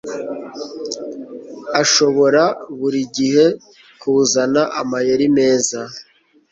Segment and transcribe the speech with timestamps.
[1.81, 2.43] ashobora
[2.79, 3.45] buri gihe
[4.01, 5.79] kuzana amayeri meza